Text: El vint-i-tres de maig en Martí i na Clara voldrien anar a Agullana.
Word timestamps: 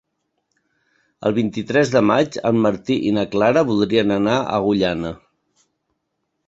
El 1.29 1.35
vint-i-tres 1.39 1.91
de 1.97 2.01
maig 2.13 2.39
en 2.51 2.63
Martí 2.65 2.99
i 3.11 3.13
na 3.19 3.27
Clara 3.37 3.67
voldrien 3.71 4.17
anar 4.19 4.39
a 4.47 4.53
Agullana. 4.61 5.15